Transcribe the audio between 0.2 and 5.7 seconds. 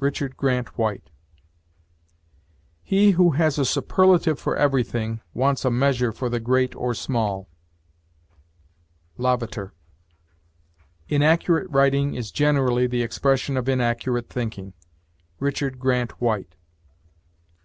GRANT WHITE. He who has a superlative for everything, wants a